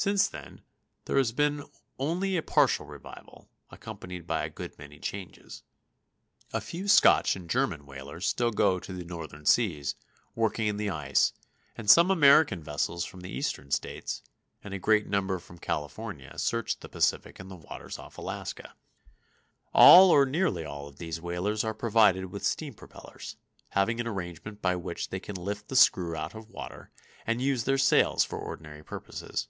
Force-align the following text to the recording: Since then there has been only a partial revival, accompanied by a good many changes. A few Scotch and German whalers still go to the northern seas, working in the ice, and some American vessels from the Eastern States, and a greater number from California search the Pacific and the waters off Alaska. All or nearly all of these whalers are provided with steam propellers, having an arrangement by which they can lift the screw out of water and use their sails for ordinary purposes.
Since 0.00 0.28
then 0.28 0.60
there 1.06 1.16
has 1.16 1.32
been 1.32 1.64
only 1.98 2.36
a 2.36 2.42
partial 2.44 2.86
revival, 2.86 3.50
accompanied 3.68 4.28
by 4.28 4.44
a 4.44 4.48
good 4.48 4.78
many 4.78 5.00
changes. 5.00 5.64
A 6.52 6.60
few 6.60 6.86
Scotch 6.86 7.34
and 7.34 7.50
German 7.50 7.84
whalers 7.84 8.24
still 8.24 8.52
go 8.52 8.78
to 8.78 8.92
the 8.92 9.02
northern 9.02 9.44
seas, 9.44 9.96
working 10.36 10.68
in 10.68 10.76
the 10.76 10.88
ice, 10.88 11.32
and 11.76 11.90
some 11.90 12.12
American 12.12 12.62
vessels 12.62 13.04
from 13.04 13.22
the 13.22 13.30
Eastern 13.30 13.72
States, 13.72 14.22
and 14.62 14.72
a 14.72 14.78
greater 14.78 15.08
number 15.08 15.40
from 15.40 15.58
California 15.58 16.38
search 16.38 16.78
the 16.78 16.88
Pacific 16.88 17.40
and 17.40 17.50
the 17.50 17.56
waters 17.56 17.98
off 17.98 18.18
Alaska. 18.18 18.76
All 19.74 20.10
or 20.10 20.24
nearly 20.24 20.64
all 20.64 20.86
of 20.86 20.98
these 20.98 21.20
whalers 21.20 21.64
are 21.64 21.74
provided 21.74 22.26
with 22.26 22.46
steam 22.46 22.74
propellers, 22.74 23.34
having 23.70 23.98
an 24.00 24.06
arrangement 24.06 24.62
by 24.62 24.76
which 24.76 25.08
they 25.10 25.18
can 25.18 25.34
lift 25.34 25.66
the 25.66 25.74
screw 25.74 26.14
out 26.14 26.36
of 26.36 26.48
water 26.50 26.92
and 27.26 27.42
use 27.42 27.64
their 27.64 27.76
sails 27.78 28.24
for 28.24 28.38
ordinary 28.38 28.84
purposes. 28.84 29.48